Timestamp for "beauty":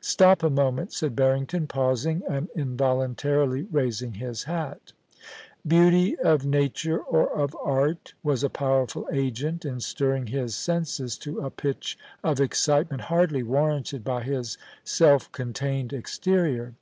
5.66-6.16